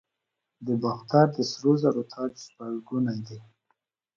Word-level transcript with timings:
د 0.65 0.67
باختر 0.81 1.25
د 1.35 1.37
سرو 1.51 1.71
زرو 1.81 2.03
تاج 2.13 2.31
شپږ 2.45 2.73
ګونی 2.87 3.19
دی 3.27 3.39